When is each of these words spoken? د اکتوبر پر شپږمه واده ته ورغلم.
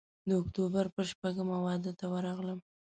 د 0.27 0.29
اکتوبر 0.41 0.85
پر 0.95 1.03
شپږمه 1.11 1.57
واده 1.65 1.91
ته 1.99 2.05
ورغلم. 2.13 2.59